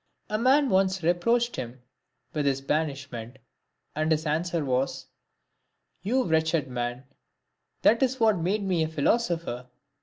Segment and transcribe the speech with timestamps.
[0.31, 1.83] A man once reproached him
[2.33, 3.37] with his banishment,
[3.95, 5.05] and his answer was,"
[6.01, 7.03] You wretched man,
[7.83, 9.67] that is what made me a philosopher."